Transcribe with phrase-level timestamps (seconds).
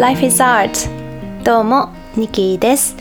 [0.00, 1.44] Life is Art.
[1.44, 2.96] どうもニキーです。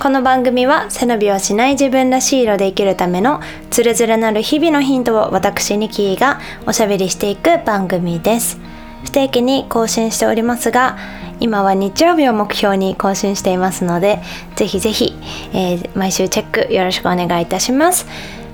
[0.00, 8.58] この番組は背伸びをしない自分らしい色で生きるためのつれづれなる日々のヒントを私ニキーがおしゃべりしていく番組です。
[9.04, 10.96] 不定期に更新しておりますが
[11.38, 14.18] 今は日曜日を目標に更新していますので
[14.56, 15.12] ぜひぜひ、
[15.52, 18.06] えー、毎週チェックよろしくお願いいたします。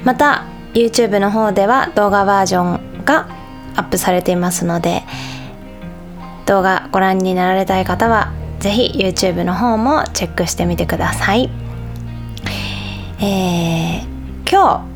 [0.03, 3.29] また YouTube の方では動画バージョンが
[3.77, 5.05] アップされていますので
[6.47, 11.51] 動画ご覧になられたい方はぜひ YouTube の方もチェックしてみてください、
[13.21, 14.95] えー、今日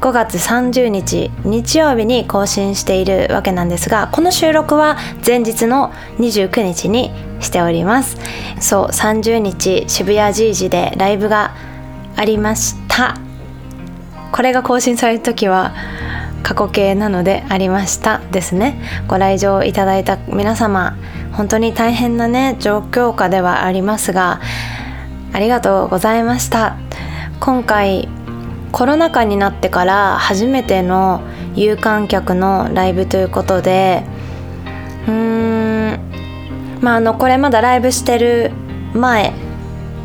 [0.00, 7.10] 5月30日日曜日に更新しているわけなんですがこの収録は前日の29日に
[7.40, 8.16] しております。
[8.60, 11.54] そう30日渋谷 G 時でライブが
[12.16, 13.16] ありました。
[14.30, 15.74] これが更新される時は
[16.42, 18.80] 過去形なのでありましたですね。
[19.06, 20.96] ご来場いただいた皆様
[21.32, 24.40] 本当に大変なね状況下ではありますが
[25.32, 26.76] ありがとうございました。
[27.40, 28.08] 今回
[28.72, 31.22] コロナ禍になってから初めての
[31.54, 34.04] 有観客のライブということで
[35.06, 35.98] うーん
[36.80, 38.52] まああのこれまだライブしてる
[38.94, 39.32] 前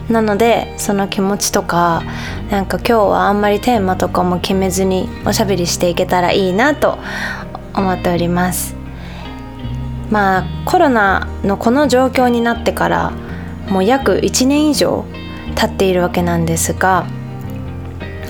[0.09, 2.03] なのでその気持ちとか
[2.51, 6.97] なんか今日はあんまりテーマとかも決めずにおしゃべりしていけたらいいなと
[7.73, 8.75] 思っております。
[10.09, 13.11] まあコロナのこの状況になってから
[13.69, 15.05] もう約1年以上
[15.55, 17.07] 経っているわけなんですが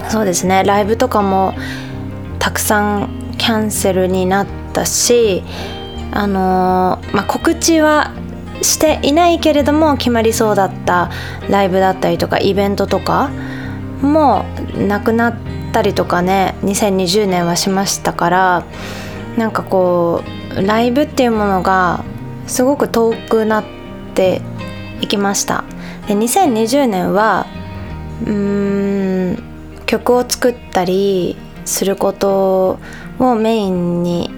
[0.10, 1.54] そうですねライブとかも
[2.40, 5.44] たくさんキャンセルになったし
[6.12, 8.12] あのー、まあ、告知は
[8.62, 11.10] していないけれども決まりそうだった
[11.50, 13.32] ライブだったりとかイベントとか
[14.02, 14.46] も
[14.78, 15.36] なくなっ
[15.72, 18.66] たりとかね2020年はしましたから
[19.38, 20.24] なんかこ
[20.56, 22.04] うライブっていうものが
[22.48, 23.64] すごく遠くなっ
[24.14, 24.42] て
[25.02, 25.64] いきました。
[26.08, 27.48] で2020年は
[28.22, 29.44] うーん
[29.86, 32.80] 曲を作ったりすること
[33.20, 34.30] をメインに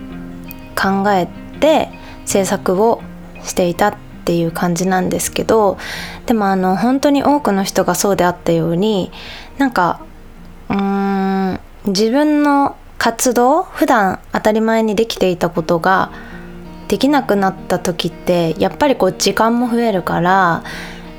[0.75, 1.27] 考え
[1.59, 1.89] て
[2.25, 3.01] 制作を
[3.43, 5.77] していたっていう感じなんですけど
[6.25, 9.11] でもあの本当に多くの人がそうであったように
[9.59, 10.01] なんか
[10.67, 16.11] うーん自分の活動普段当たり前にできていたことが
[16.87, 20.63] できなくなった時ってやっぱりこう時間も増えるから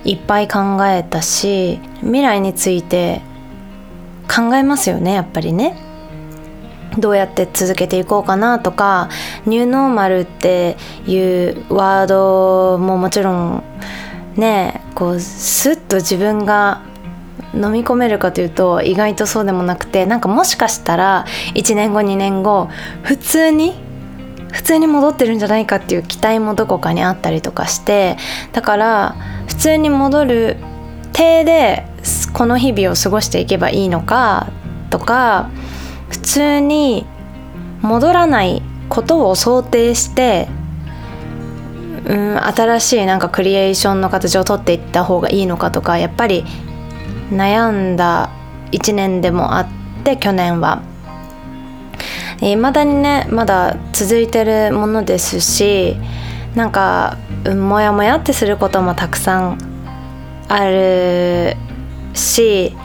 [0.04, 3.22] いっぱい考えたし未来について
[4.28, 5.85] 考えますよねやっぱりね。
[6.98, 9.08] どうやって続けていこうかなとか
[9.46, 10.76] ニューノーマルって
[11.06, 13.62] いうワードももちろん
[14.36, 16.82] ねこうスッと自分が
[17.54, 22.68] 飲み込めるかというと意外とそうでもなくてなんかもしかしたら1年後2年後
[23.02, 23.74] 普通に
[24.52, 28.16] 普通に戻ってるんじゃないかっていう期待もどこかにあったりとかして
[28.52, 30.56] だから普通に戻る
[31.12, 31.84] 体で
[32.32, 34.48] この日々を過ごしていけばいいのか
[34.90, 35.50] とか
[36.08, 37.06] 普通に
[37.82, 40.48] 戻らないことを想定して
[42.06, 46.44] うん新しいなんかクリエーションの形をとっていった方がいいのかとかやっぱり
[47.30, 48.30] 悩んだ
[48.70, 49.68] 1年でもあっ
[50.04, 50.82] て去年は。
[52.42, 55.96] いまだにねまだ続いてるものですし
[56.54, 59.58] なんかモヤモヤってすることもたくさん
[60.48, 61.56] ある
[62.12, 62.76] し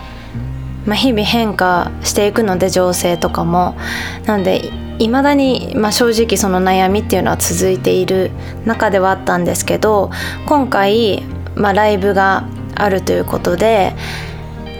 [0.86, 3.76] まあ、日々変化していくので情勢とかも
[4.26, 8.30] なのでいまだに、まあ、正直その悩みっていうのは続いている
[8.64, 10.10] 中ではあったんですけど
[10.46, 11.22] 今回、
[11.54, 13.94] まあ、ライブがあるということで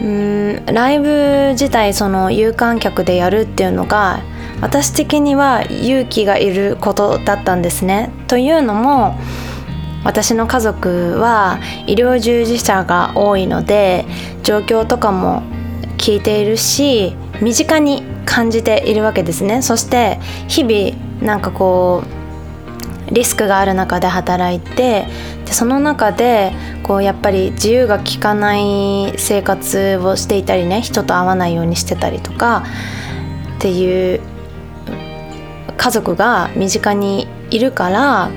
[0.01, 4.21] うんライブ自体その有観客でやるっていうのが
[4.61, 8.11] 私的には勇気がいることだったんですね。
[8.27, 9.17] というのも
[10.05, 14.05] 私の家族は医療従事者が多いので
[14.43, 15.43] 状況とかも
[16.03, 19.61] 聞いているし身近に感じているわけですね。
[19.61, 20.19] そして
[20.49, 22.03] 日々なんかこ
[23.09, 25.05] うリスクがある中で働いて
[25.45, 26.51] でその中で
[26.83, 32.65] こうやっぱり自由が利かない生活をしていたりね人と会わないようにしてたりとか
[33.55, 34.19] っていう
[35.77, 38.29] 家族が身近にいるから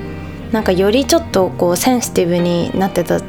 [0.53, 3.19] なんかよりちょっとこうセンシティブになってた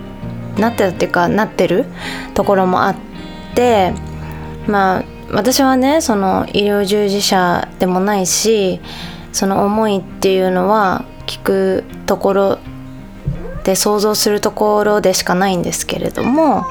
[0.60, 1.86] なってたっていうかなってる
[2.34, 2.96] ところもあっ
[3.56, 3.94] て
[4.68, 8.80] まあ私はねその医療従事者でもないし
[9.32, 12.58] その思いっていうのは聞くところ
[13.64, 16.64] で想像するところでしかないんですけれども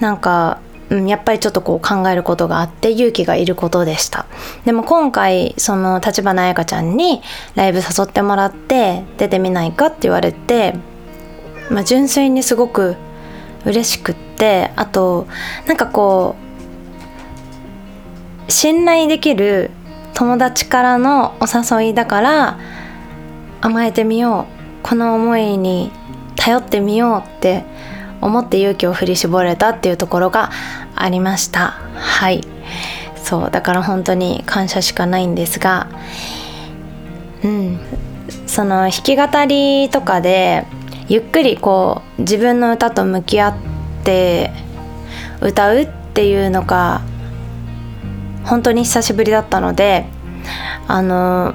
[0.00, 0.60] なんか、
[0.90, 4.26] うん、やっぱりちょっとこう考えることがあって勇気がいることでした。
[4.64, 7.22] でも今回その立花彩香ちゃんに
[7.54, 10.74] ライブ誘ってもらって出てみないかって言われて
[11.70, 12.96] まあ、純粋にすごく
[13.64, 15.26] 嬉しくってあと
[15.66, 16.47] なんかこう
[18.48, 19.70] 信頼できる
[20.14, 22.58] 友達からのお誘いだから
[23.60, 24.46] 甘えてみよ
[24.82, 25.90] うこの思いに
[26.36, 27.64] 頼ってみようって
[28.20, 30.50] 思って勇気を振り絞れたっていうところが
[30.96, 31.72] ありました。
[31.94, 32.42] はい。
[33.22, 35.88] そうだから本当に感謝しかないんですが
[37.44, 37.78] うん。
[38.46, 40.66] その弾き語りとかで
[41.08, 43.56] ゆっくりこう自分の歌と向き合っ
[44.04, 44.50] て
[45.40, 47.02] 歌うっていうのが
[48.48, 50.06] 本当に久しぶりだったので
[50.86, 51.54] あの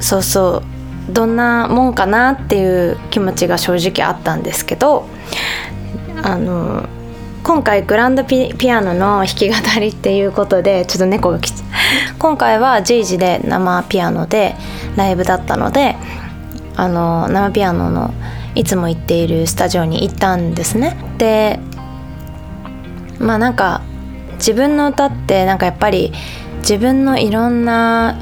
[0.00, 0.62] そうそ
[1.08, 5.06] うどんなもんかなっていう気持ちが正直あったんですけど
[6.22, 6.88] あの
[7.42, 11.62] 今回グランドピアノの弾き語りっていうことでちょっと猫が来て
[12.18, 14.54] 今回は G 時で生ピアノで
[14.96, 15.96] ライブだったので
[16.74, 18.14] あの生ピアノの
[18.54, 20.96] いつも行っているスタジオに行ったんですね。
[21.18, 21.60] で
[23.18, 23.82] まあなんか
[24.46, 26.12] 自分の歌ってなんかやっぱり
[26.58, 28.14] 自分のいろんな、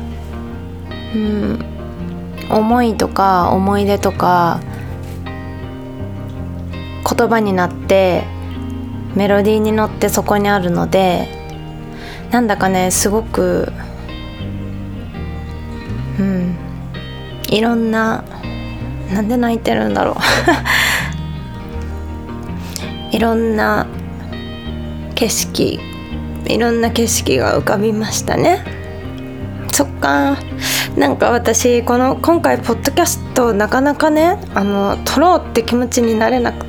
[1.17, 1.59] うん、
[2.49, 4.61] 思いとか思い出とか
[7.05, 8.23] 言葉になって
[9.17, 11.27] メロディーに乗ってそこにあるので
[12.31, 13.73] なんだかねすごく
[16.21, 16.57] うん
[17.49, 18.23] いろんな
[19.13, 20.15] なんで泣いてるんだろう。
[23.11, 23.89] いろんな
[25.17, 25.92] 景色
[26.47, 28.65] いろんな景色が浮かびましたね。
[29.73, 30.37] そっか。
[30.97, 36.67] なんか私この今回ポッドキャストなかなかねあの撮ろうって気持ちになれなく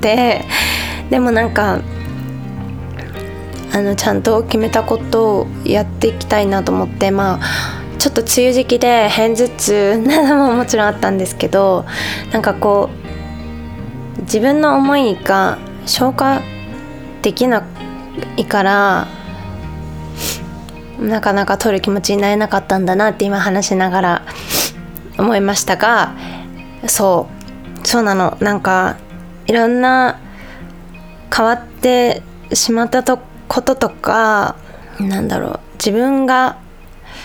[0.00, 0.44] て
[1.08, 1.80] でもなんか
[3.72, 11.84] あのちゃんと決めたことをやっていきたいなと思ってまあちょっと梅雨時期で片頭痛などももちろんあったんですけど
[12.32, 12.90] なんかこ
[14.18, 16.42] う自分の思いが消化
[17.22, 17.79] できなく
[18.36, 19.08] いから
[21.00, 24.22] なかなか取る気持ちになれなかったんだなって今話しながら
[25.18, 26.14] 思いましたが
[26.86, 27.28] そ
[27.84, 27.86] う。
[27.86, 28.36] そうなの。
[28.40, 28.98] なんか
[29.46, 30.20] いろんな
[31.34, 32.22] 変わって
[32.52, 33.18] しまったと
[33.48, 34.56] こととか
[34.98, 35.60] なんだろう。
[35.74, 36.58] 自分が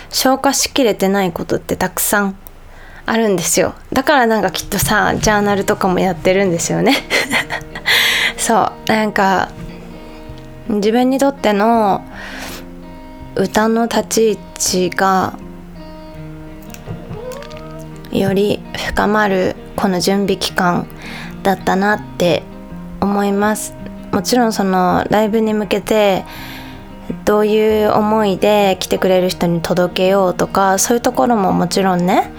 [0.10, 2.38] 消化しきれてないことってたくさん
[3.06, 3.76] あるんですよ。
[3.92, 6.96] だからなんかきっとさジャーナルとかもやってるんですよね。
[8.38, 8.92] そう。
[8.92, 9.50] なんか
[10.68, 12.04] 自分にとっての
[13.36, 14.38] 歌の立ち位
[14.88, 15.38] 置が
[18.12, 20.88] より深まるこの準備期間
[21.44, 22.44] だったなって
[23.02, 23.76] 思います。
[24.12, 26.24] もちろんそのライブに向けて
[27.26, 32.32] どういう思いで来てくれる人に届けようとかそういうところももちろんね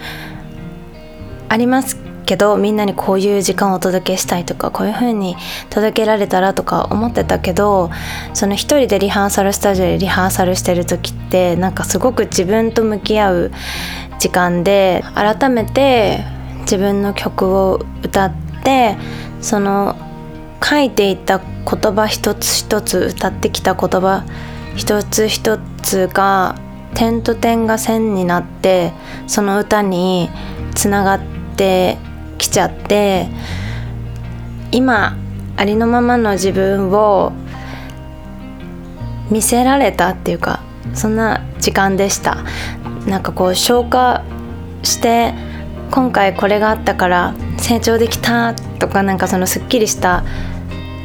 [1.49, 2.06] あります。
[2.27, 5.35] けどみんなにこういう時間をお届けしたいとかこういう風に
[5.69, 7.89] 届けられたらとか思ってたけど
[8.33, 13.51] その一人でリハーサルスタジオでリハーサルしてる時ってなんかすごく自分と向き合う
[14.19, 16.19] 時間で改めて
[16.61, 18.33] 自分の曲を歌っ
[18.63, 18.97] て
[19.41, 19.95] その
[20.61, 24.25] 書いていた言葉一つ一つ歌ってきた言葉
[24.75, 26.55] 一つ一つが
[26.93, 28.91] 点と点が線になって
[29.27, 30.29] その歌に
[30.75, 31.21] つながっ
[31.55, 31.97] て
[32.37, 33.27] きちゃって
[34.71, 35.17] 今
[35.55, 37.33] ありのままの自分を
[39.29, 40.61] 見せられたっていうか
[40.93, 42.37] そんな時間でした。
[43.07, 44.23] なんかこう消化
[44.83, 45.33] して
[45.91, 50.23] 今回これがあったから成長できたとかなんかそのすっきりした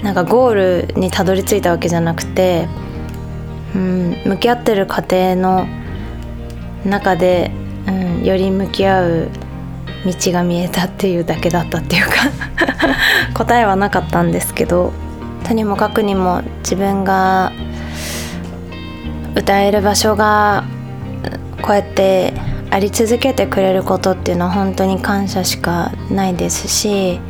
[0.02, 2.68] なんかゴールにたどり着いたわけじゃなくて
[3.74, 5.66] うん向き合ってる過程の
[6.84, 7.52] 中で、
[7.86, 9.28] うん、より向き合う
[10.06, 12.12] 道が見えたっていうだけだったっていうか
[13.34, 14.92] 答えはなかったんですけど
[15.44, 17.52] とにもかくにも自分が
[19.34, 20.64] 歌える場所が
[21.62, 22.34] こうやって
[22.70, 27.20] あり続けてくれることっていうのは本当に感謝しかないですし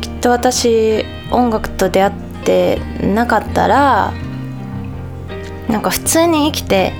[0.00, 2.12] きっと私音楽と出会っ
[2.44, 4.12] てなかったら
[5.68, 6.92] なんか普通に生きて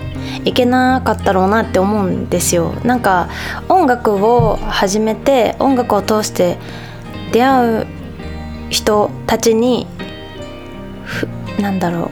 [0.45, 2.75] いけなかったろうなって思うんですよ。
[2.85, 3.29] なんか
[3.69, 6.59] 音楽を始めて音楽を通して
[7.33, 7.87] 出会う
[8.71, 9.87] 人たちに
[11.61, 12.11] なんだろう。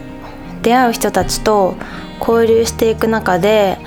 [0.63, 1.75] 出会う人たちと
[2.19, 3.79] 交流していく中で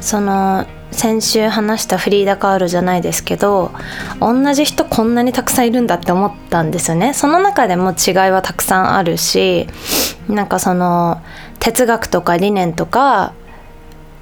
[0.00, 3.70] その先週話したフリーダカールじゃないですけど
[4.20, 7.14] 同じ人こんなにたくさんいるんだって思ったんですよね。
[7.14, 9.68] その中でも違いはたくさんあるし
[10.30, 11.22] なんかその
[11.58, 13.34] 哲学とか理念とか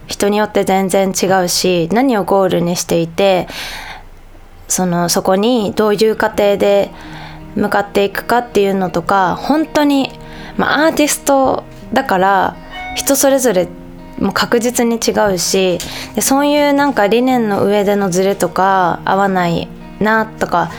[0.07, 3.47] 人によって全然違うし何をゴールにしていて
[4.67, 6.91] そのそこにどういう過程で
[7.55, 10.11] 向かっていくかっていうのとか本当に、
[10.57, 12.57] まあ、アーティストだから
[12.95, 13.69] 人それぞれ
[14.19, 15.79] もう確実に違うし
[16.15, 19.69] でそういうなんか理念の上でのズレとか合わない
[20.01, 20.71] なとか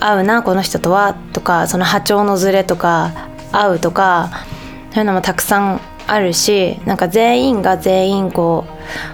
[0.00, 4.46] 合うなこの人とはとかその波長のズレとか合うとか
[4.94, 8.64] そういうのもたくさんあるしなんか全員が全員こ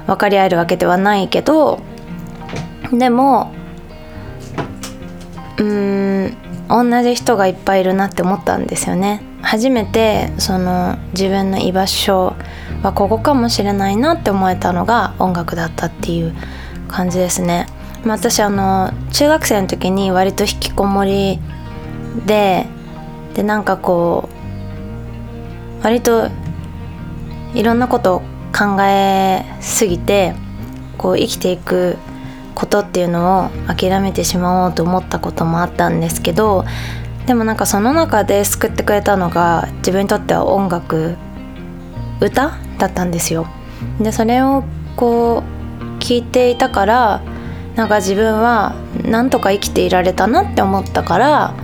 [0.04, 1.80] う分かり合えるわけではないけど
[2.92, 3.52] でも
[5.56, 6.36] うーん
[6.68, 9.22] 同じ人がいっぱいいるなって思ったんですよね。
[9.42, 12.36] 初めてその自分の居場所
[12.82, 16.34] はここかもしれないなって思えたのが音楽だったっていう
[16.88, 17.66] 感じですね、
[18.04, 21.40] まあ、私あの中学生の時に割と引きこもり
[22.26, 22.66] で
[23.34, 24.39] でなんかこう
[25.82, 26.28] 割と
[27.54, 28.20] いろんなことを
[28.52, 30.34] 考えすぎて
[30.98, 31.96] こう生きていく
[32.54, 36.64] ことっていうのを諦めてしまおうと思ったこともあったんですけど
[37.26, 41.16] でもなんかその中で救ってくれたのが自分にとっては音楽
[42.20, 43.46] 歌だったんですよ。
[43.98, 44.64] でそれを
[44.96, 45.42] こ
[45.78, 47.22] う聞いていたから
[47.76, 51.54] なんか自分はなんとか生きていられたなって思ったから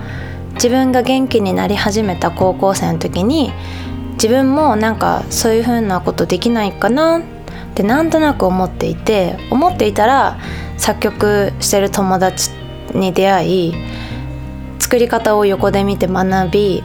[0.55, 3.53] 自分が元気になり始めた高校生の時に
[4.17, 7.23] 自分もなんかそういう風なことできないかなっ
[7.75, 10.39] てなんとなく思っていて思っていたら
[10.79, 12.51] 作曲してる友達
[12.95, 13.75] に出会い
[14.79, 16.83] 作り方を横で見て学び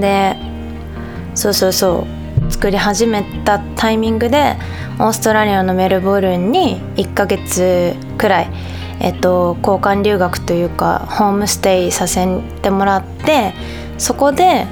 [0.00, 0.36] で
[1.34, 2.06] そうそうそ
[2.48, 4.56] う作り始めたタイミングで
[4.98, 8.50] オーストラリアのメルボルンに1ヶ月くらい、
[9.00, 12.26] えっと、交換留学というかホームステイさせ
[12.62, 13.54] てもらって
[13.98, 14.66] そこで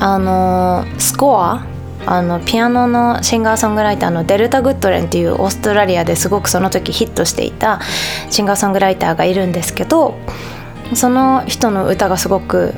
[0.00, 1.66] あのスコア
[2.06, 7.80] あのピアノのシンガーソングライターのデルタ・グッドレンっていうオーストラリアですごくその時ヒットしていた
[8.30, 10.14] シンガーソングライターがいるんですけど
[10.94, 12.74] その人の歌がすごく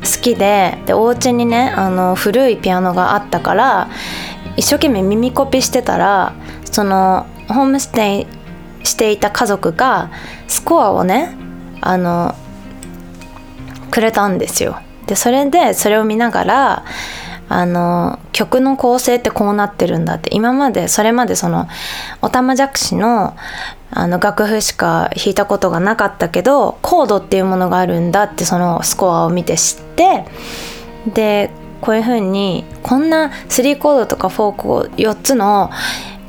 [0.00, 3.90] 好きででお家にねあの古いピアノがあったから
[4.56, 6.34] 一生懸命耳コピしてたら
[6.64, 8.26] そのホームステイ
[8.84, 10.10] していた家族が
[10.48, 11.36] スコアをね
[11.82, 12.34] あの
[13.90, 14.80] くれたんですよ。
[15.06, 16.84] でそれでそれを見ながら
[17.48, 20.30] あの曲の構成ってこうなってるんだって。
[20.32, 21.68] 今までそれまでその
[22.22, 23.36] オタマジャクシの
[23.94, 30.24] あの楽譜しか弾いたことがなかったけどコードっていうものがあるんだってそのスコアを見て知って
[31.12, 31.50] で
[31.82, 35.70] こういう風にこんな3コードとか4コード4つの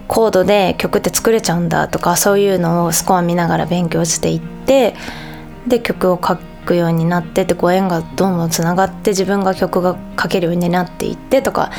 [0.09, 4.95] コードで曲って作れちゃうんだとかそういうのをスコア見ながら勉強していって
[5.65, 11.72] で曲を書くようになっててご縁がどんどんつながって自分が曲が書けるようになっていってとか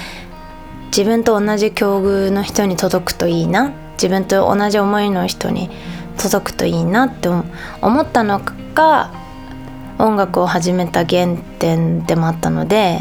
[0.86, 5.70] 自分と同じ境遇の人に届くといいな自分と同じ思いの人に
[6.16, 8.40] 届くといいなって思ったの
[8.74, 9.12] が
[9.98, 13.00] 音楽を始めた原点でもあったので、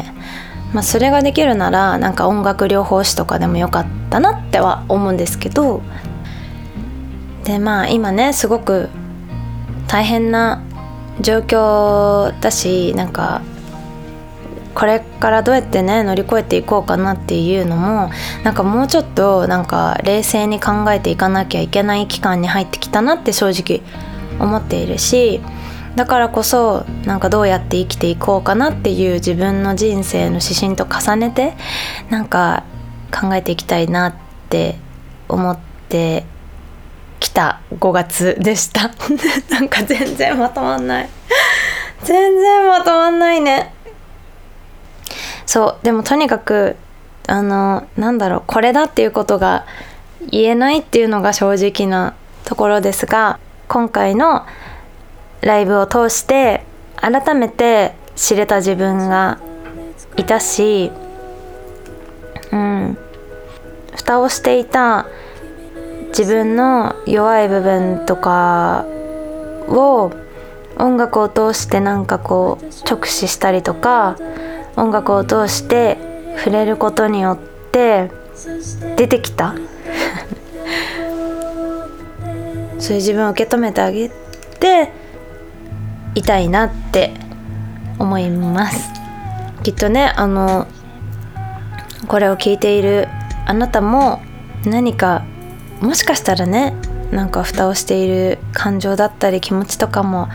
[0.72, 5.82] まあ、それができるならなんか音楽療法士とかでもよかったなっては思うんですけど
[7.44, 8.88] でまあ今ねすごく
[9.86, 10.63] 大変な
[11.20, 13.42] 状況だしなんか
[14.74, 18.10] これからどうやってね乗り越えていこうかなっていうのも
[18.42, 23.82] なんかもうちょっとなんか冷静に考えていかなきゃいけない期間に入ってきたなって正直
[24.44, 25.40] 思っているし
[25.94, 31.54] だからこそなんかどうやって生きていこうかなっていう自分の人生の指針と重ねて
[32.10, 32.64] なんか
[33.12, 34.14] 考えていきたいなっ
[34.48, 34.76] て
[35.28, 36.24] 思って
[37.24, 38.90] きた5月でした。
[39.50, 41.08] なんか全然まとまんない。
[42.02, 43.72] 全然まとまんないね。
[45.46, 46.76] そうでもとにかく
[47.26, 49.66] あのなんだろうこれだっていうことが
[50.30, 52.14] 言えないっていうのが正直な
[52.44, 53.38] ところですが
[53.68, 54.46] 今回の
[55.40, 56.64] ライブを通して
[56.96, 59.38] 改めて知れた自分が
[60.16, 60.90] いたし
[62.52, 62.98] うん
[63.94, 65.06] 蓋をしていた
[66.16, 68.86] 自分の弱い部分とか
[69.66, 70.12] を
[70.78, 74.16] 音楽を通してなんかこう直視したりとか
[74.76, 75.98] 音楽を通して
[76.36, 77.38] 触れることによっ
[77.72, 78.12] て
[78.96, 79.56] 出てきた。
[82.78, 84.08] そういう自分を受け止めてあげ
[84.60, 84.92] て
[86.14, 87.12] いたいなって
[87.98, 88.88] 思います。
[89.64, 90.68] きっとねあの
[92.06, 93.08] これを聞いている
[93.46, 94.22] あなたも
[94.64, 95.24] 何か
[95.84, 96.74] もしかしたらね
[97.10, 100.28] なんか蓋をしている感情だったり気持ちとかも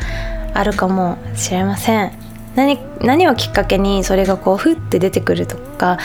[0.54, 2.12] あるかもしれません。
[2.56, 5.98] 何何をきっかけにそれがこうふって出てくるとか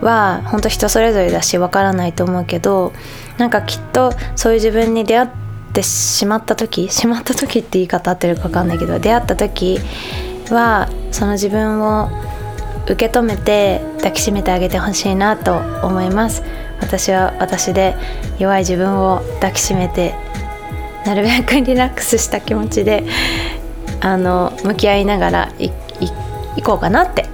[0.00, 2.92] は本当人それぞれだしわからないと思うけど
[3.38, 5.28] なんかきっとそういう自分に出会っ
[5.72, 9.78] てしまった時 しまった時って言い方合ってるか分かんないけど出会った時
[10.50, 12.10] はその自分を
[12.86, 16.42] 受け止めて抱きしめてあげてほしいなと思います。
[16.80, 17.94] 私は私で
[18.38, 20.14] 弱い自分を抱きしめて
[21.04, 23.04] なるべくリラックスした気持ちで
[24.00, 25.70] あの向き合いながらい
[26.56, 27.26] いこうかなって